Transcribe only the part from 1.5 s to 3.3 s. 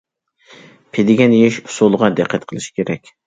ئۇسۇلىغا دىققەت قىلىش كېرەك.